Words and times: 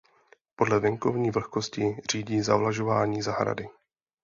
Podle 0.55 0.79
venkovní 0.79 1.31
vlhkosti 1.31 1.97
řídí 2.11 2.41
zavlažování 2.41 3.21
zahrady. 3.21 3.67